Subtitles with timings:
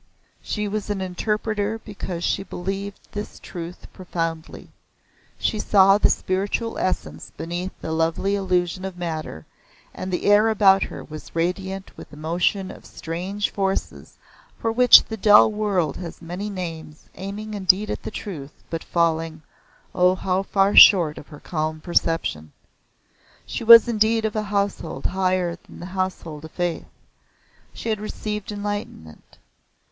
[0.41, 4.69] She was an interpreter because she believed this truth profoundly.
[5.37, 9.45] She saw the spiritual essence beneath the lovely illusion of matter,
[9.93, 14.17] and the air about her was radiant with the motion of strange forces
[14.57, 19.43] for which the dull world has many names aiming indeed at the truth, but falling
[19.93, 22.51] O how far short of her calm perception!
[23.45, 26.87] She was indeed of a Household higher than the Household of Faith.
[27.71, 29.37] She had received enlightenment.